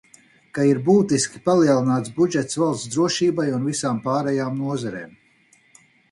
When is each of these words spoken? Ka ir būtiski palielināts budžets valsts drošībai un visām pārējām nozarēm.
Ka 0.57 0.63
ir 0.67 0.77
būtiski 0.85 1.41
palielināts 1.49 2.13
budžets 2.15 2.57
valsts 2.61 2.89
drošībai 2.95 3.45
un 3.57 3.67
visām 3.73 3.99
pārējām 4.07 4.57
nozarēm. 4.63 5.13